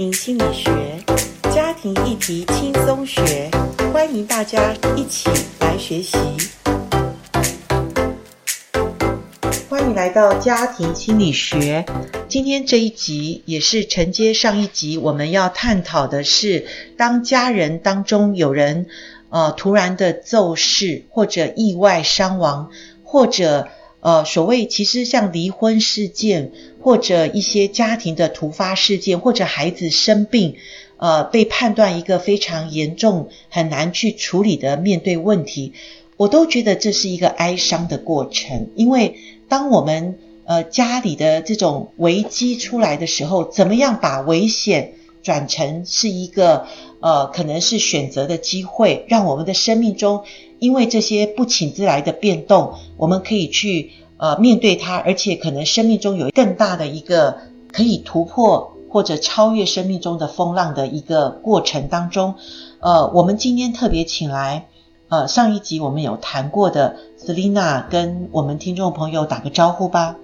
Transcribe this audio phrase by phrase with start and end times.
[0.00, 0.72] 庭心理学，
[1.54, 3.50] 家庭议题轻松学，
[3.92, 6.16] 欢迎大家一起来学习。
[9.68, 11.84] 欢迎来到家庭心理学。
[12.30, 18.86] 今天这一集也是承接上一集，我们要探讨的是，当家人当中有人
[19.28, 22.70] 呃突然的骤逝，或者意外伤亡，
[23.04, 23.68] 或者。
[24.02, 26.52] 呃，所谓其实像离婚事件，
[26.82, 30.56] 或者一些家庭的突发事件，或者孩子生病，
[30.96, 35.72] 呃，被判断一个非常严重、很难去处理的面对问题，
[36.16, 38.70] 我都觉得这是一个哀伤的过程。
[38.76, 39.16] 因为
[39.48, 46.66] 当我们呃家里的这种危机出来的时候，怎么样把危险转成是一个
[47.00, 50.24] 呃可能是选择的机会，让我们的生命中。
[50.58, 57.38] 因为这些不请自来的变动，我们可以去呃面对它，而且可能生命中有更大的一个
[57.72, 62.34] 可以突破或者超越生命中的风浪的一个过程当中。
[62.80, 64.66] 呃，我们今天特别请来
[65.08, 70.16] 呃上一集我们有谈过的 Selina 跟我们听众朋友打个招呼吧。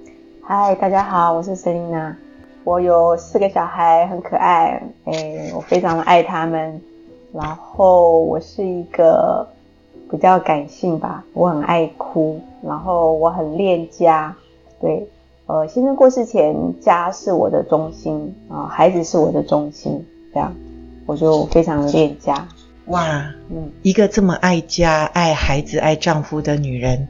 [0.43, 2.15] 嗨，大家好，我是 Selina，
[2.65, 6.83] 我有四个小孩，很可爱，诶，我非常的爱他们。
[7.33, 9.49] 然后我是一个。
[10.09, 14.35] 比较感性吧，我很爱哭，然后我很恋家，
[14.81, 15.07] 对，
[15.47, 20.53] 呃，先生过世前，家是我的中心啊，孩子是我的中心，这样，
[21.07, 22.49] 我就非常的恋家。
[22.87, 27.09] 哇，嗯，一个这么爱家、爱孩子、爱丈夫的女人，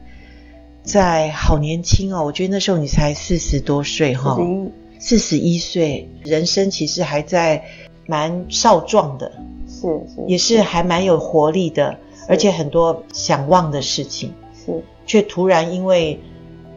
[0.83, 7.63] 在好年轻哦，我觉得那时候你才四十多岁哈，四十一，四十一岁，人生其实还在
[8.05, 9.31] 蛮少壮的，
[9.67, 9.81] 是
[10.15, 11.97] 是，也是还蛮有活力的。
[12.29, 16.19] 而且很多想忘的事情，是，却突然因为，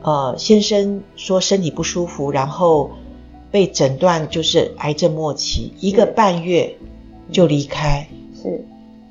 [0.03, 2.93] 呃，先生说身体不舒服，然后
[3.51, 6.77] 被诊断就是癌症末期，一个半月
[7.31, 8.09] 就离开。
[8.41, 8.65] 是，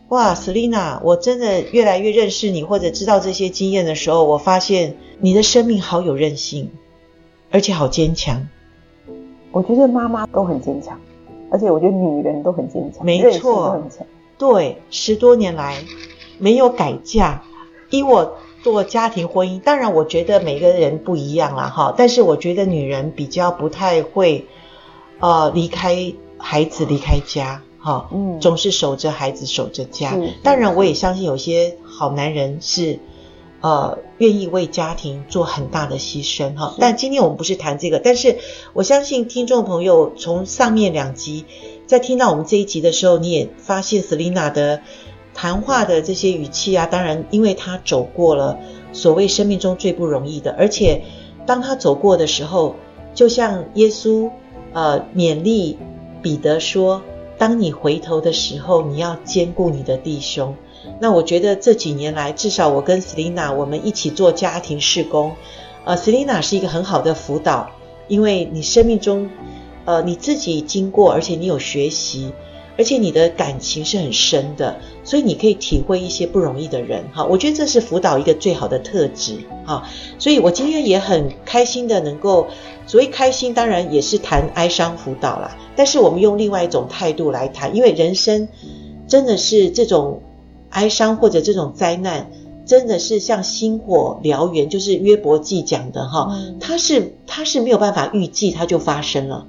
[0.07, 6.71] 哇，Selina，我真的越来越认识你，或者知道这些经验的时候，我发现你的生命好有韧性，
[7.51, 8.47] 而且好坚强。
[9.51, 10.99] 我觉得妈妈都很坚强，
[11.51, 13.79] 而且我觉得女人都很坚强，没错，
[14.37, 15.75] 对，十多年来。
[16.41, 17.43] 没有改嫁，
[17.89, 21.93] 以我做家庭婚姻，当然我觉得每个人不一样啦，哈。
[21.97, 24.45] 但是我觉得女人比较不太会，
[25.19, 30.17] 呃，离开孩子，离开家，哈，嗯，总是守着孩子，守着家。
[30.43, 32.99] 当然，我也相信有些好男人是，
[33.61, 36.75] 呃，愿意为家庭做很大的牺牲，哈。
[36.79, 38.39] 但今天我们不是谈这个，但是
[38.73, 41.45] 我相信听众朋友从上面两集，
[41.85, 44.81] 在听到我们这一集的时候，你也发现 Selina 的。
[45.41, 48.59] 谈话的这些语气啊，当然，因为他走过了
[48.91, 51.01] 所谓生命中最不容易的，而且
[51.45, 52.75] 当他走过的时候，
[53.13, 54.29] 就像耶稣
[54.73, 55.77] 呃勉励
[56.21, 57.01] 彼得说
[57.39, 60.53] ：“当你回头的时候，你要兼顾你的弟兄。”
[60.99, 65.31] 那我觉得这几年来，至少我跟 Selina 我们一起做家庭事工，
[65.85, 67.71] 呃，Selina 是一个很好的辅导，
[68.09, 69.29] 因为你生命中
[69.85, 72.33] 呃你自己经过，而且你有学习。
[72.79, 77.25] 而且你的感情是很深的，所以你可以体会一些不容易的人哈。
[77.25, 79.83] 我觉得这是辅导一个最好的特质哈。
[80.17, 82.47] 所以我今天也很开心的能够，
[82.87, 88.47] 所谓开心当然也是谈哀伤辅导啦，但是我们用另外一种态度来谈，因为人生
[89.09, 90.21] 真的是这种
[90.69, 92.31] 哀伤或者这种灾难，
[92.65, 99.47] 真的是像星火燎原，就是约伯记讲的哈，它是它是没有办法预计，它就发生了。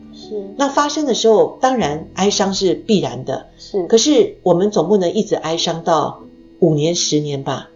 [0.56, 3.46] 那发生的时候，当然哀伤是必然的。
[3.58, 6.20] 是，可是我们总不能一直哀伤到
[6.58, 7.70] 五年、十年吧？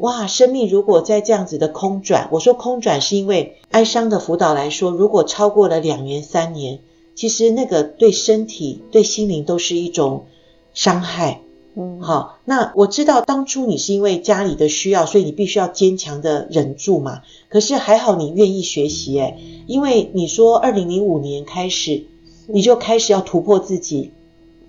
[0.00, 6.80] 哇，生命如果在这样子的空转，我说空转是因为哀伤的辅导来说，如果超过了两年、三年，
[7.14, 10.26] 其实那个对身体、对心灵都是一种
[10.74, 11.40] 伤害。
[11.76, 17.20] 嗯，好，那我知道当初你是因为家里的需要，所以你必须要坚强的忍住嘛。
[17.48, 22.04] 可是还好你愿意学习，诶，因为你说二零零五年开始，
[22.48, 24.10] 你就开始要突破自己。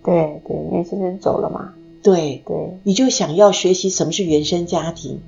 [0.04, 1.74] 对对，因为先生走了嘛。
[2.04, 5.20] 对对，你就想要学习什么是原生家庭。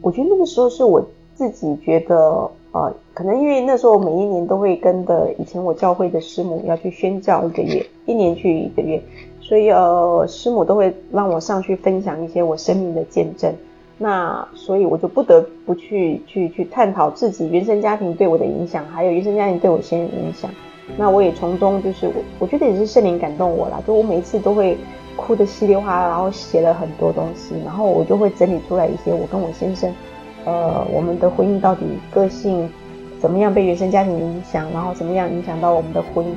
[0.00, 1.04] 我觉得那个时候是我
[1.34, 9.00] 自己觉得，呃，可能因为那时候每一年都会跟的以前我教会的师母要去宣教一个月，一年去一个月。
[9.50, 13.52] 所以呃，师母都会让我上去分享一些我生命的见证。
[13.98, 20.48] 那所以我就不得不去去去探讨自己原生家庭对我的影响，还有原生家庭对我先生影响。
[20.96, 24.78] 那我也从中就是我我觉得也是圣灵感动我啦，就我每一次都会
[25.16, 29.92] 哭得稀里哗啦，然后写了很多东西，然后我就会整理出来一些我跟我先生，
[30.44, 32.70] 呃，我们的婚姻到底个性
[33.18, 36.28] 怎么样被原生家庭影响，然后怎么样影响到我们的婚姻。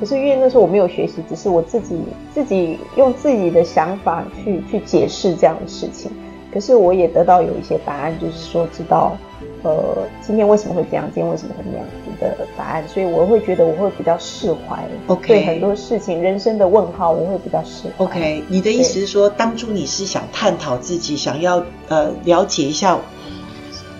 [0.00, 2.00] 可是因为那时候我没有学习，只是我自己
[2.32, 6.10] 自己用自己的想法去去解释这样的事情。
[6.52, 9.16] 可是我也得到有一些答案，就是说知道，
[9.62, 14.82] 呃，今天为什么会这样，今天为什么会那样子的答案，所以我会觉得我会比较释怀。
[15.06, 18.04] OK，对很多事情，人生的问号，我会比较释怀。
[18.04, 22.98] OK，你的意思是说，当初你是想探讨自己，想要呃了解一下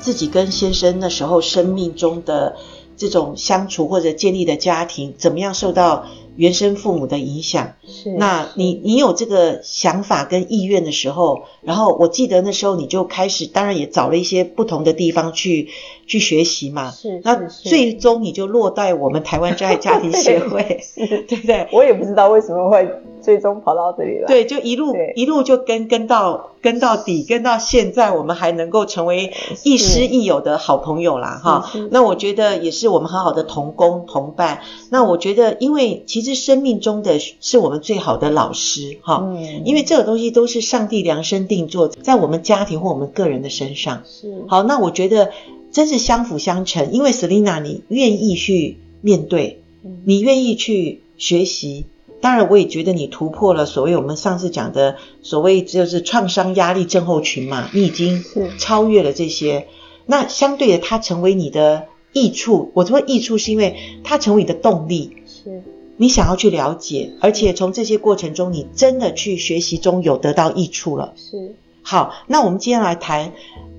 [0.00, 2.56] 自己跟先生那时候生命中的。
[3.00, 6.04] 这种相处或者建立的家庭怎么样受到
[6.36, 7.72] 原生父母的影响？
[7.86, 15.70] 是，那你你有这个想法跟意愿的时候，然后我记得那时候你就开始，当然也找了一些不同的地方去
[16.06, 16.90] 去学习嘛。
[16.90, 20.82] 是，是，那最终你就落在我们台湾真爱家庭协会，
[21.26, 21.66] 对不对？
[21.72, 22.86] 我也不知道为什么会。
[23.20, 29.32] 最终跑到这里了，对，就一路一路就跟跟到跟到底，跟到现在，我们还能够成为
[29.64, 31.70] 亦师亦友的好朋友啦，哈。
[31.90, 34.60] 那我觉得也是我们很好的同工同伴。
[34.90, 44.44] 那我觉得，因为其实生命中的是我们最好的老师，哈，嗯，因为这个东西都是上帝量身定做在我们家庭或我们个人的身上，是。
[44.48, 45.30] 好，那我觉得
[45.72, 49.62] 真是相辅相成，因为 Selina 你愿意去面对，
[50.04, 51.86] 你愿意去学习。
[52.20, 58.22] 当然，我也觉得你突破了所谓我们上次讲的所谓就是创伤压力症候群嘛，你已经
[58.58, 59.68] 超越了这些。
[60.06, 62.72] 那相对的，它成为你的益处。
[62.74, 65.62] 我说益处是因为它成为你的动力，是
[65.96, 71.14] 你想要去了解，而且从这些过程中，你真的去学习中有得到益处了。
[71.16, 71.54] 是。
[71.82, 73.32] 好，那我们今天来谈，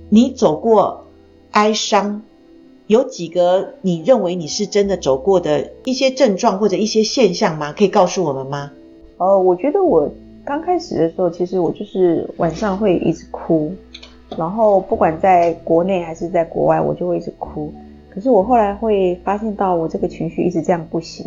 [0.10, 1.08] 你走过
[1.52, 2.24] 哀伤。
[2.88, 7.74] 有几个你认为你是真的走过的一些症状或者一些现象吗？
[7.78, 8.72] 可以告诉我们吗？
[9.18, 10.10] 呃，我觉得我
[10.44, 13.72] 刚开始的时候，其实我就是晚上会一直哭，
[14.38, 17.72] 然后不管在国内还是在国外，我就会一直哭。
[18.10, 21.26] 可是我后来会发现到我这个情绪一直这样不行，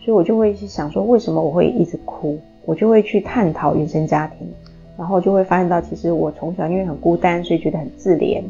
[0.00, 2.38] 所以我就会想说，为什么我会一直哭？
[2.64, 4.48] 我就会去探讨原生家庭，
[4.96, 8.42] 然后就会发现到，其实我从小因为很孤单，所以觉得很自怜。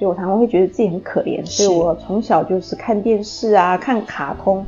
[0.00, 4.64] 所以我常常会觉得自己很可怜，所以我从小就是看电视啊，看卡通，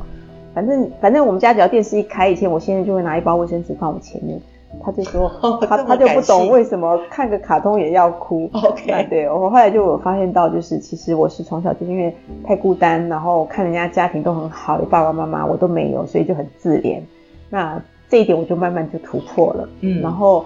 [0.53, 4.39] 反正反正我们家只要电视一开，以前我现在就会拿一包卫生纸放我前面，
[4.79, 8.47] 他就说、 哦、他他就不懂为什么看个卡通也要哭。
[8.53, 12.15] OK，对，我后来就有发现到，就是其实我是从小就是因为
[12.45, 17.01] 太孤单，然后看人家家庭都很好，有爸爸妈妈，我都没有，所以就很自怜。
[17.49, 20.45] 那这一点我就慢慢就突破了，嗯，然后。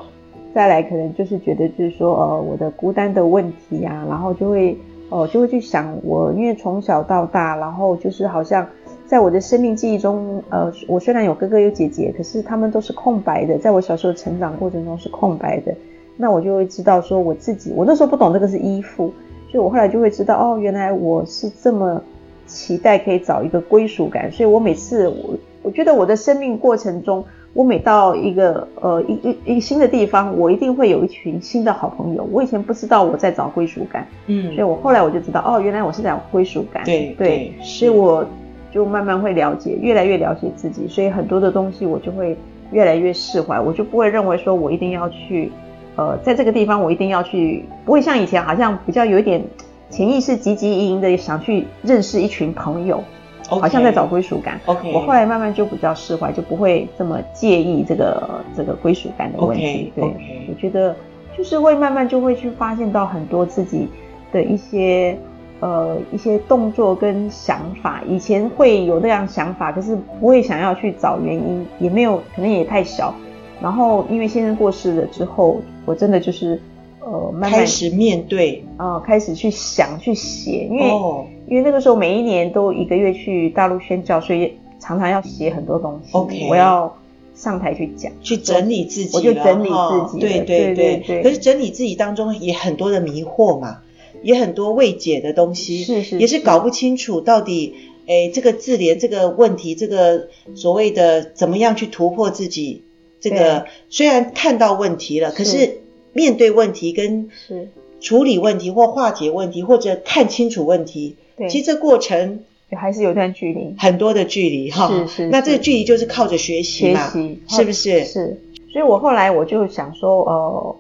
[0.54, 4.76] 再来可能就是觉得就是说呃我的孤单的问题啊，然后就会
[5.10, 8.68] 呃就会去想我，因为从小到大，然后就是好像
[9.06, 15.74] 在我的生命记忆中，呃我虽然有哥哥有姐姐，可是他们都是空白的，在我小时候成长过程中是空白的，
[16.16, 19.14] 那我就会知道说我自己，我那时候不懂这个是依附，
[19.52, 22.02] 所以我后来就会知道哦，原来我是这么
[22.48, 27.24] 期待可以找一个归属感，所以我每次我我觉得我的生命过程中。
[27.58, 32.24] 我每到一个呃一一一个新的地方，我一定会有一群新的好朋友。
[32.32, 36.84] 我以前不知道我在找归属感，嗯，所以我后来我就知道，哦，原来我是在找归属感。
[36.86, 38.24] 对对，对，所以我
[38.72, 42.38] 就慢慢会了解，越来越了解自己，所以很多的东西我就会
[42.72, 45.52] 越来越释怀，我就不会认为说我一定要去，
[45.96, 49.44] 呃，在这个地方我一定要去，不会像以前好像比较有一点
[49.90, 53.04] 潜意识汲汲营营的想去认识一群朋友。
[53.50, 54.60] Okay, 好像在找归属感。
[54.66, 59.92] OK，我后来慢慢就比较释怀，就不会这么介意这个这个归属感的问题。
[59.96, 60.50] Okay, 对，okay.
[60.50, 60.96] 我觉得
[61.38, 63.88] 就是会慢慢就会去发现到很多自己
[64.32, 65.18] 的一些
[65.62, 68.02] 呃一些动作跟想法。
[68.08, 73.14] 以前会有那样想法，可是不会想要去找原因，也没有，可能也太小。
[73.62, 76.60] 然后因为先生过世了之后，我真的就是。
[77.10, 86.10] 呃，慢慢开始面对啊、呃，开始去想去写，因为、哦、因为那个时候每一年都一个月去大陆宣教，所以常常要写很多东西。
[86.12, 86.98] OK，我要
[87.34, 89.70] 上台去讲，去整理自己，我就整理
[90.10, 90.20] 自己。
[90.20, 91.24] 对对对对，对。
[91.24, 93.78] 可是整理自己当中也很多的迷惑嘛，
[94.22, 97.76] 也很多未解的东西，是是，是，也是搞不清楚到底，
[98.08, 102.84] 诶，这个自怜这个问题，这个所谓的怎么样去突破自己，
[103.22, 105.84] 这个虽然看到问题了，可是。
[106.18, 107.70] 面对问题跟是
[108.02, 112.40] 处理问题或化解问题或者看清楚问题，对，其实这过程
[112.72, 114.88] 还是有段距离，很多的距离哈。
[114.88, 118.04] 是是，是，那这个距离就是靠着学习嘛，学习是不是？
[118.06, 118.42] 是。
[118.74, 120.76] 所以我后来我就想说，呃，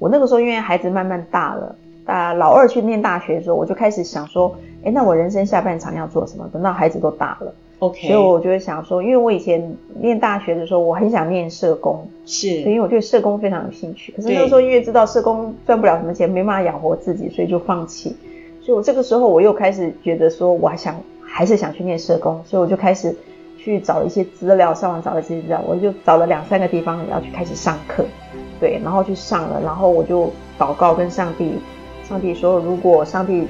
[0.00, 6.50] 我那个时候因为孩子慢慢大了，啊，老二去念大学的时候，我就开始想说，哎，那我人生下半场要做什么？
[6.52, 7.54] 等到孩子都大了。
[7.82, 14.12] OK，所以我就会想说，因为我以前念大学的时候，我很想念社工，是，因为我对社工非常有兴趣。
[14.12, 18.16] 可是那个时候因为知道社工赚不了什么钱，没办法养活自己，所以就放弃。
[18.60, 23.12] 所以我这个时候我又开始觉得说，我还想还是想去念社工，所以我就开始
[23.58, 28.04] 去找一些资料，上网找了一些资料，我就找了两三个地方然后去开始上课，
[28.60, 31.54] 对，然后去上了，然后我就祷告跟上帝，
[32.08, 33.48] 上帝说，如果上帝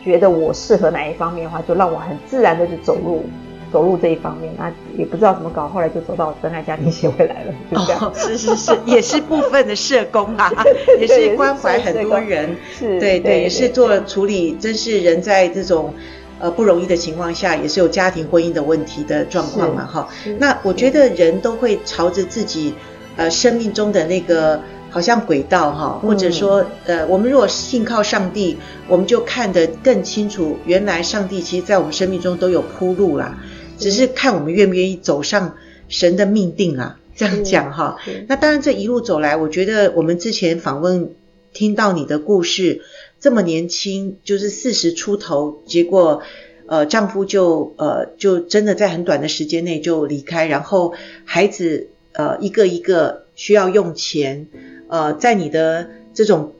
[0.00, 3.24] 觉得我适合哪一方面的话，就让我很自然的就走入
[3.72, 8.00] 走路这一方面，那也不知道怎么搞，后来就走到真爱家庭协会来了，就这样。
[8.00, 10.52] 哦，是是是，也是部分的社工啊，
[11.00, 15.94] 也是关怀很多人，是，对对，也是做了处理，真是人在这种。
[16.40, 20.08] 呃，不容易的情况下，也是有家庭婚姻的问题的状况嘛，哈。
[20.38, 22.72] 那我觉得人都会朝着自己，
[23.16, 28.56] 呃，生命中的那个好像轨道哈，或者说，呃，我们如果信靠上帝，
[28.86, 33.36] 我们就看得更清楚，原来上帝其实在我们生命中都有铺路啦，
[33.78, 35.56] 只是看我们愿不愿意走上
[35.88, 36.98] 神的命定啊。
[37.16, 37.98] 这样讲哈。
[38.28, 41.14] 那当然，这一路走来，我觉得我们之前访问
[41.52, 42.82] 听到你的故事。
[43.20, 46.22] 这么年轻，就是四十出头，结果，
[46.66, 50.94] 呃，丈夫就呃就真的在很短的时间内就离开，然后
[51.24, 54.46] 孩子呃一个一个需要用钱，
[54.86, 56.52] 呃，在你的这种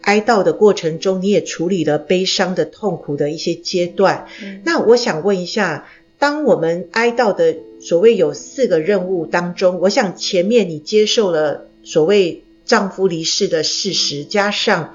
[0.00, 4.26] 哀悼的过程中，你也处理了悲伤的痛苦的一些阶段。
[4.42, 4.62] 嗯。
[4.64, 5.86] 那我想问一下，
[6.20, 14.94] 当我们哀悼的所谓有四个任务当中，我想前面你接受了所谓丈夫离世的事实，加上。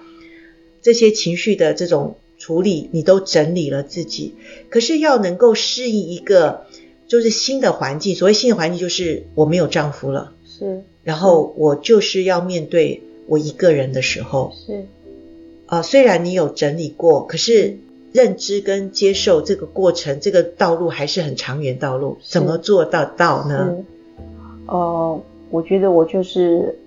[0.82, 4.36] 这些情绪的这种处理，你都整理了自己。
[4.70, 6.68] 可是要能够适应一个
[7.08, 10.84] 就是新的环境，所谓新的环境就是我没有丈夫了，是。
[11.04, 14.86] 然后我就是要面对我一个人的时候，是。
[15.66, 17.80] 啊、呃，虽然你有整理过，可是
[18.16, 22.18] 认知跟接受这个过程，这个道路还是很长远道路。
[22.24, 23.76] 怎么做到到呢？
[24.68, 26.80] 呃，我觉得我就是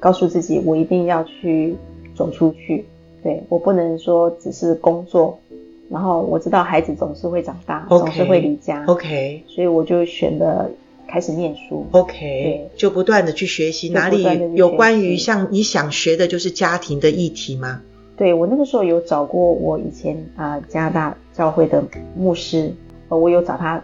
[0.00, 1.76] 告诉自己，我一定要去
[2.16, 2.86] 走出去。
[3.22, 5.38] 对，我不能说只是工作，
[5.90, 10.70] 然后我知道孩子总是会长大，okay, 总是会离家，OK，所以我就选择
[11.06, 17.82] 开始念书，OK，对，就不断的去学习，哪里有关于像你想学的，就是家庭的议题吗？
[18.16, 21.82] 对，我那个时候有找过我以前啊、呃、加拿大教会的
[22.16, 22.72] 牧师，
[23.08, 23.82] 呃，我有找他。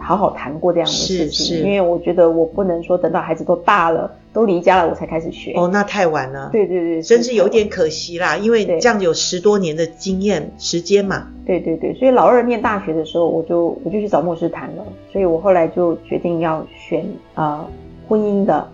[0.00, 5.52] 好好谈过这样的事情，因为我觉得我不能说等到孩子都大了，都离家了，我才开始学。
[5.56, 6.50] 哦，那太晚了。
[6.52, 11.26] 对对对，真是有点可惜啦，因为这样有十多年的经验时间嘛。
[11.44, 17.68] 对对对，所以老二念大学的时候，我就我就去找牧师谈了，所以我后来就决定要选呃
[18.08, 18.68] 婚姻的，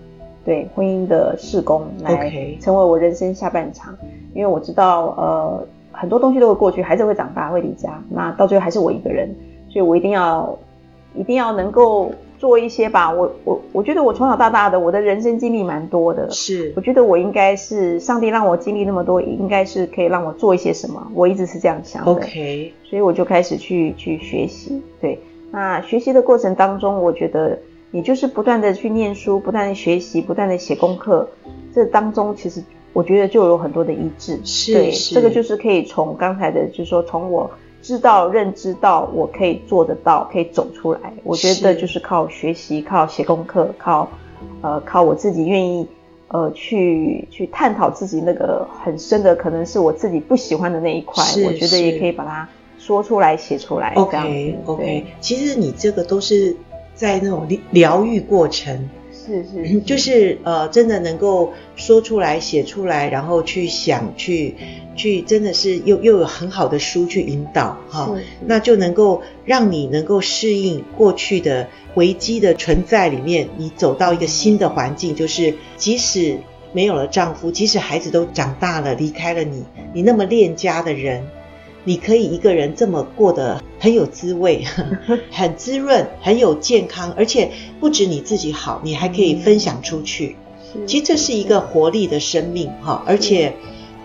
[0.44, 3.98] 对婚姻的事工来成为我人生下半场，okay.
[4.34, 9.34] 因为我知道呃很多东西都会过去，孩子会长大会离家，那到最后还是我一个人，
[9.68, 10.58] 所以我一定要。
[11.16, 12.10] 一定要能够
[12.40, 22.10] 做一些吧，我我我觉得我从小到大的我的人生经历蛮多的，是，我觉得我应该是上帝让我经历那么多，应该是可以让我做一些什么，我一直是这样想的。
[22.10, 25.20] OK，所以我就开始去去学习，对，
[25.52, 27.56] 那学习的过程当中，我觉得
[27.92, 31.28] 你就是不断的去念书，不断的学习，不断的写功课，
[31.72, 32.60] 这当中其实
[32.94, 37.50] 我觉得就有很多的一致，是，这个就是可以从刚才的，就是说从我。
[37.82, 41.12] 知道、认知到我可以做得到，可以走出来。
[41.22, 44.08] 我觉得就是靠学习、靠写功课、靠
[44.62, 45.86] 呃靠我自己愿意
[46.28, 51.22] 呃去去探讨自己那个很深的，可能是我自己不喜欢的那一块。
[51.44, 52.48] 我觉得也可以把它
[52.78, 53.92] 说出来、写出来。
[53.96, 56.56] OK OK，其实你这个都是
[56.94, 58.88] 在那种疗愈过程。
[59.24, 64.54] 是是，就是呃，真的能够说出来、写出来，然后去想、去
[64.96, 76.38] 去，真的是又又有很好的书去引导哈、哦，那就能够让你能够适应过去的危机的存在里面，你走到一个新的环境，就是即使
[76.72, 79.64] 没有了丈夫，即使孩子都长大了离开了你，
[79.94, 81.26] 你那么恋家的人。
[81.84, 84.64] 你可以一个人这么过得很有滋味，
[85.30, 90.36] 很滋润，很有健康，而且不止你自己好，你还可以分享出去。
[90.86, 93.54] 其实这是一个活力的生命哈，而且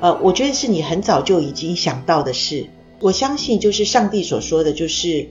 [0.02, 2.68] 呃，我觉得是你很早就已经想到的事。
[3.00, 5.30] 我相信就是上帝所说的就是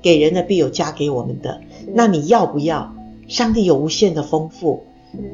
[0.00, 1.60] 给人的必有加给我们的。
[1.94, 2.94] 那你要不要？
[3.26, 4.84] 上帝有无限的丰富。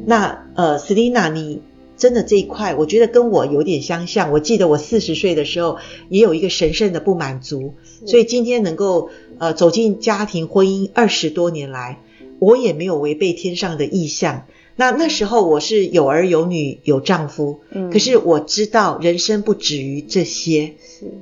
[0.06, 1.60] 那呃，Selina 你。
[1.96, 4.32] 真的这一块，我觉得跟我有点相像。
[4.32, 7.74] 我记得我四十岁的时候，也有一个神圣的不满足，
[8.04, 12.00] 所以今天能够呃走进家庭婚姻二十多年来，
[12.40, 14.46] 我也没有违背天上的意向。
[14.76, 20.72] 那那时候我是有儿有女有丈夫，嗯，可是我知道人生不止于这些，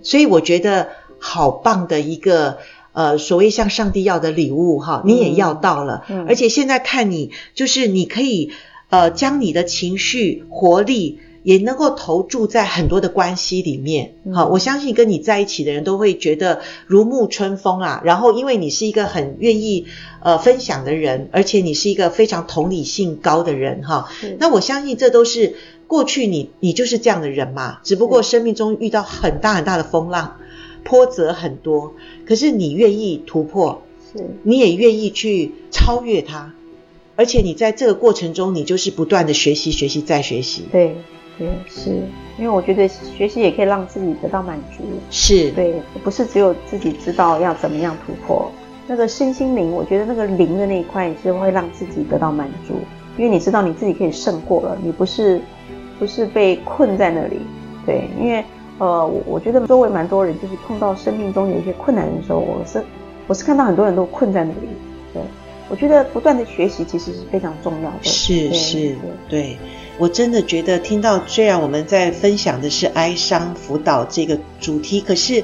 [0.03, 0.89] 所以我觉得
[1.19, 2.57] 好棒的一个
[2.93, 8.53] 呃所谓向上帝要的礼物哈，你也要到了，嗯，而且现在看你就是你可以。
[8.93, 14.13] 呃，将你的情绪活力也能够投注在很多的关系里面。
[14.35, 18.03] 好、嗯，我相信跟你在一起的人都会觉得如沐春风啊。
[18.05, 19.87] 然后，因为你是一个很愿意
[20.23, 24.11] 呃分享的人，而且你是一个非常同理性高的人哈。
[24.39, 25.55] 那我相信这都是
[25.87, 27.79] 过去你你就是这样的人嘛。
[27.83, 30.37] 只不过生命中遇到很大很大的风浪，
[30.85, 31.95] 波折很多，
[32.27, 33.81] 可是你愿意突破，
[34.13, 36.53] 是，你也愿意去超越它。
[37.23, 40.65] 而且你在这个过程中，你就是不断的学习，学习再学习。
[40.73, 40.97] 对，
[41.39, 41.91] 对，是
[42.37, 44.83] 因为我觉得学习也可以让自己得到满足。
[45.09, 48.51] 是，对，不是只有自己知道要怎么样突破，
[48.89, 52.75] 那个身心灵，我觉得那个灵的那一块是会让自己得到满足，
[53.17, 55.41] 因为你知道你自己可以胜过了，你不是
[56.01, 57.37] 不是被困在那里。
[57.87, 58.45] 对，因为
[58.79, 62.83] 呃，我我觉得周围蛮多人就是碰到生命中有一些困难的时候，我是
[63.29, 64.67] 我是看到很多人都困在那里。
[65.15, 65.23] 对。
[65.73, 67.97] 我觉得不断的学习其实是非常重要的。
[68.03, 68.95] 是是，
[69.27, 69.57] 对，
[69.97, 75.43] 我真的觉得听到，虽然我们在分享的是哀伤辅导这个主题，可是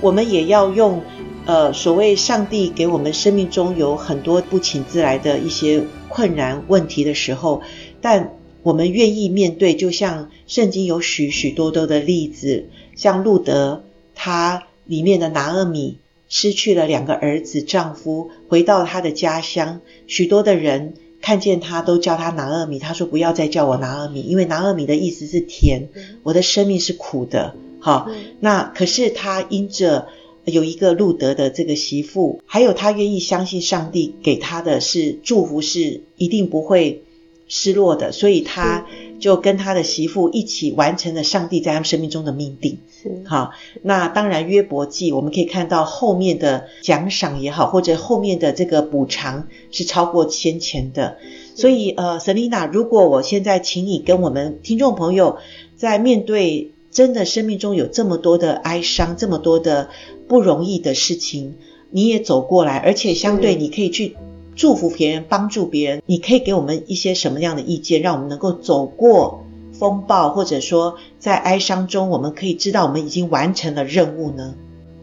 [0.00, 1.00] 我们也要用
[1.46, 7.62] 呃所谓上帝给我们生命中有很多不请自来的一些困难问题的时候，
[8.00, 8.32] 但
[8.64, 13.84] 我们愿意面对，就像圣经有许许多多的例子，像路德
[14.16, 15.98] 他里面的拿厄米。
[16.28, 22.78] 失去了两个儿子，丈夫回到他的家乡，许多的人看见他都叫他拿二米。
[22.78, 25.88] 他说：“不要再叫我拿二米，因为拿二米的意思是甜，
[26.22, 30.08] 我的生命是苦的。”好，那可是他因着
[30.44, 37.04] 有一个路德的这个媳妇，还有他愿意相信上帝给他的是祝福，是一定不会
[37.48, 38.86] 失落的，所以他
[39.18, 42.78] 就跟他的媳妇一起完成了上帝在他们生命中的命定。
[43.02, 43.52] 是好，
[43.82, 51.16] 那当然约伯记我们可以看到后面的奖赏也好，或者后面的这个补偿是超过先前的。
[51.54, 55.38] 所以呃，Selina，如果我现在请你跟我们听众朋友
[55.76, 59.88] 在面对真的生命中有这么多的哀伤，这么多的
[60.28, 61.54] 不容易的事情，
[61.90, 64.16] 你也走过来，而且相对你可以去。
[64.58, 74.56] 祝福别人，帮助别人，你可以给我们一些什么样的意见，让我们能够走过风暴，或者说在哀伤中，我们可以知道我们已经完成了任务呢？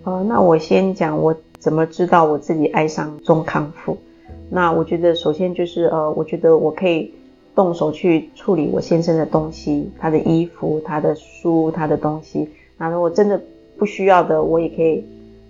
[0.03, 3.97] 呃，那我先讲我怎么知道我自己哀伤中康复。
[4.49, 7.13] 那我觉得首先就是呃，我觉得我可以
[7.55, 12.49] 动手去处理我先生的东西，他的衣服、他的书、他的东西。
[12.77, 13.41] 那如果真的
[13.77, 15.01] 不需要的，我也可以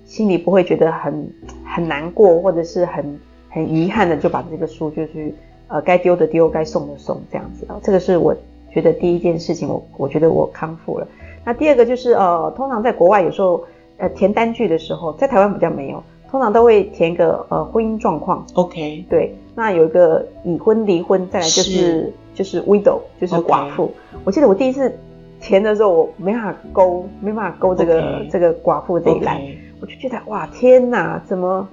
[0.05, 1.27] 心里不会觉得很
[1.65, 3.19] 很难过，或者是很。
[3.55, 5.33] 很遗憾的就把这个书就去，
[5.69, 7.79] 呃，该丢的丢，该送的送，这样子啊。
[7.81, 8.35] 这个是我
[8.73, 11.07] 觉得第一件事情，我我觉得我康复了。
[11.45, 13.63] 那第二个就是呃，通常在国外有时候
[13.95, 18.45] 呃填单据的时候，在台湾比较没有，通常都会填一个呃婚姻状况。
[18.55, 19.05] OK。
[19.09, 23.89] 对，那有一个已婚、离婚，再来就是，是就是 widow，就是寡妇。
[24.25, 24.93] 我记得我第一次
[25.39, 28.31] 填的时候，我没办法勾，没办法勾这个 Okay.
[28.31, 29.55] 这个寡妇这一栏，Okay.
[29.79, 31.65] 我就觉得哇天哪，怎么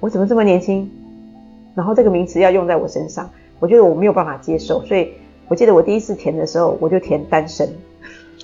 [0.00, 0.90] 我怎么这么年轻？
[1.78, 5.12] 然后这个名词要用在我身上，我觉得我没有办法接受，所以
[5.46, 7.68] 我记得我第一次填的时候，我就填单身。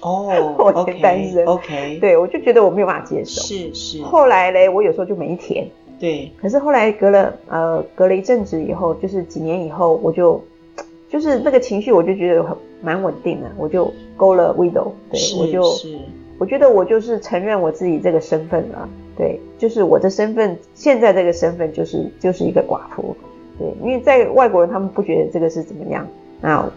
[0.03, 1.44] 哦， 我填单身。
[1.44, 1.99] OK。
[2.01, 3.42] 对，我就觉得我没有办法接受。
[3.42, 4.03] 是是。
[4.05, 5.66] 后来嘞，我有时候就没填。
[5.99, 6.31] 对。
[6.40, 10.40] 可是后来隔了呃隔了一阵子以后，就是几年以后，我就
[11.09, 14.92] 就是那个情绪，我就觉得很蛮稳定的，我就勾了 widow。
[15.11, 15.99] 对，是我就是
[16.38, 18.88] 我觉得我就是承认我自己这个身份了。
[19.16, 23.16] 对，就是我的身份，现在这个身份就是就是一个寡妇。
[23.59, 26.07] 对，因为在外国人他们不觉得这个是怎么样，
[26.40, 26.68] 那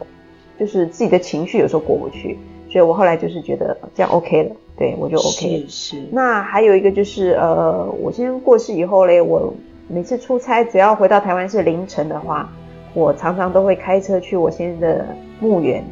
[0.60, 2.38] 就是自己的情绪有时候过不去，
[2.70, 5.68] 所以我后来就是觉得这样 OK 了，对我就 OK 了。
[5.68, 6.04] 是是。
[6.12, 9.52] 那还有一个就是呃，我先生过世以后嘞，我
[9.88, 12.48] 每次出差只要回到台湾是凌晨的话，
[12.94, 15.06] 我常常都会开车去我先生的
[15.40, 15.84] 墓园，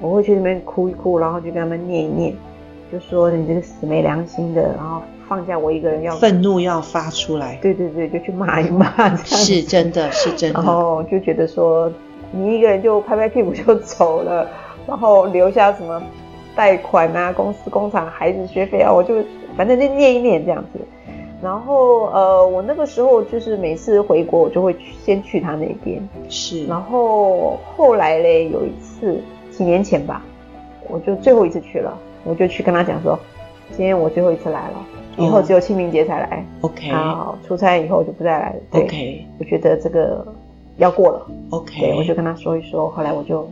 [0.00, 2.34] 我会去那边哭一哭，然后就跟他们念一念，
[2.94, 5.02] 就说你这个死没良心的，然后。
[5.26, 10.60] 放下我一个人要愤怒要发出来，对对对，就去骂一骂这样，是真的是真的。
[10.60, 11.90] 然后就觉得说，
[12.30, 14.46] 你一个人就拍拍屁股就走了，
[14.86, 16.00] 然后留下什么
[16.54, 19.14] 贷款啊、公司工厂、孩子学费啊，我就
[19.56, 20.78] 反正就念一念这样子。
[21.42, 24.76] 然后呃，我那个时候就是每次回国，我就会
[25.06, 26.06] 先去他那边。
[26.28, 26.66] 是。
[26.66, 29.18] 然后后来嘞，有一次
[29.50, 30.22] 几年前吧，
[30.86, 33.18] 我就最后一次去了，我就去跟他讲说，
[33.76, 34.86] 今天我最后一次来了。
[35.16, 36.90] 以后只有清明节才来，OK。
[36.90, 39.24] 好，出差以后就不再来了，OK。
[39.38, 40.26] 我觉得这个
[40.76, 41.78] 要过了，OK。
[41.78, 43.48] 对，我就跟他说一说，后来我就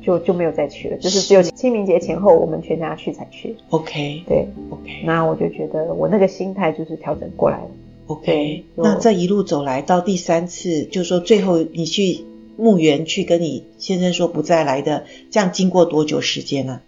[0.00, 4.22] 就就没有再去了，就是只有清明节前后我们全家去才去，OK。
[4.28, 5.02] 对，OK。
[5.04, 7.68] 那我就觉得我那个心态就是调整过来了
[8.06, 8.64] ，OK。
[8.76, 12.24] 那这一路走来到第三次，就是说最后你去
[12.56, 16.80] 墓园去跟你先生说不再来的，这样经过多久时间呢？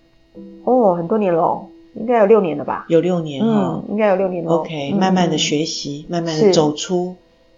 [0.68, 2.85] 哦，很多年了，应该有六年了吧？
[2.88, 4.52] 有六年、哦嗯，应该有六年了。
[4.52, 7.16] OK，、嗯、慢慢的学习，慢慢的走出，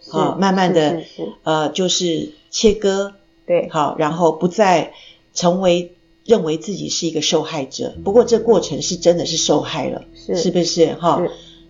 [0.08, 1.02] 好，慢慢的
[1.42, 3.14] 呃，就是切割，
[3.46, 4.92] 对，好，然后不再
[5.34, 5.90] 成为
[6.24, 7.94] 认为自己是一个受害者。
[8.04, 11.20] 不过这过程是真的是受害了，是是不是哈？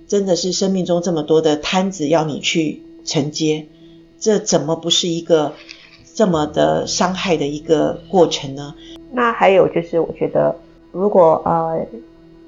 [0.07, 3.67] 真的是生命中这么多的摊子要你去承接，
[4.19, 5.55] 这怎么不是一个？
[6.13, 8.75] 这么的伤害的一个过程呢？
[9.13, 10.55] 那还有就是，我觉得
[10.93, 11.87] 如果呃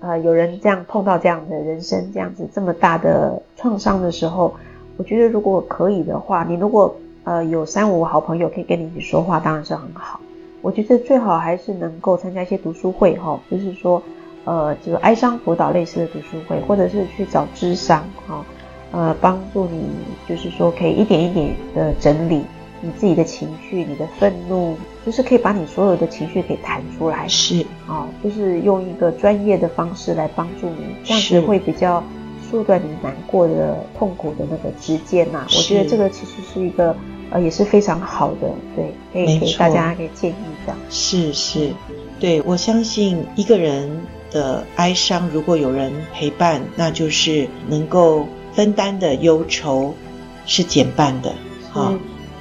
[0.00, 4.54] 呃有人这样碰到这样的人生这样子这么大的创伤的时候，
[4.96, 10.20] 我觉得如果可以的话，你如果呃有三五好朋友可以跟你一起说话，当然是很好。
[10.60, 14.02] 我觉得最好还是能够参加一些读书会哈，就是说
[14.44, 18.44] 呃这个哀伤辅导类似的读书会，或者是去找咨商哈，
[18.92, 19.88] 呃帮助你
[20.28, 22.42] 就是说可以一点一点的整理。
[22.84, 27.26] 你自己的情绪，你的愤怒，就是可以把你所有的情绪给弹出来。
[27.28, 32.02] 是，哦，就是用一个专业的方式来帮助你，这样子会比较
[32.48, 35.44] 缩短你难过的痛苦的那个时间呐。
[35.48, 36.94] 我觉得这个其实是一个
[37.30, 40.34] 呃也是非常好的，对，可以给大家给建议
[40.64, 40.78] 这样。
[40.88, 41.72] 是是，
[42.20, 49.94] 对，我相信一个人的哀伤，如果有人陪伴，那就是能够分担的忧愁
[50.46, 51.32] 是减半的。
[51.70, 51.92] 好。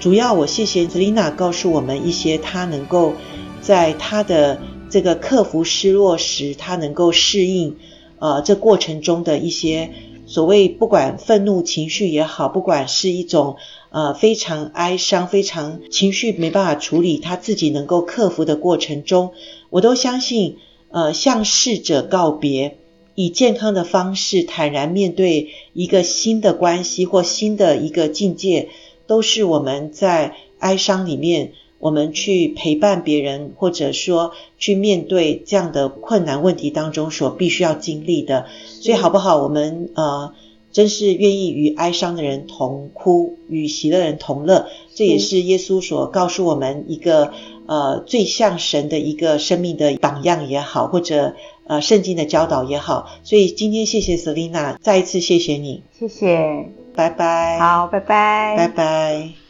[0.01, 3.13] 主要我谢谢 Selena 告诉我们一些她能够
[3.61, 4.59] 在她的
[4.89, 7.77] 这个克服失落时，她能够适应
[8.17, 9.91] 呃这过程中的一些
[10.25, 13.57] 所谓不管愤怒情绪也好，不管是一种
[13.91, 19.33] 呃非常哀伤、非常情绪没办法处理，她自己能够克服的过程中，
[19.69, 20.57] 我都相信
[20.89, 22.79] 呃向逝者告别，
[23.13, 28.69] 以健康的方式坦然面对一个新的关系或新的一个境界。
[29.11, 38.45] 都是我们在哀伤里面，我们去陪伴别人，或者说去面对这样的困难问题当中所必须要经历的。
[38.79, 39.43] 所以好不好？
[39.43, 40.33] 我们呃，
[40.71, 44.67] 真是愿意与哀伤的人同哭，与喜乐的人同乐。
[44.95, 47.33] 这也是耶稣所告诉我们一个
[47.65, 51.35] 呃最像神的一个生命的榜样也好，或者
[51.67, 53.09] 呃圣经的教导也好。
[53.25, 56.80] 所以今天谢谢 Selina，再一次谢谢你，谢谢。
[56.95, 57.59] 拜拜。
[57.59, 58.55] 好，拜拜。
[58.57, 59.40] 拜拜。